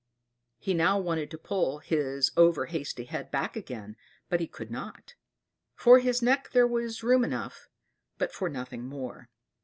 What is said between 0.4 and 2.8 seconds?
He now wanted to pull his over